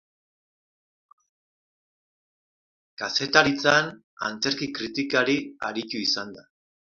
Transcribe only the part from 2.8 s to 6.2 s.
Kazetaritzan antzerki kritikari aritu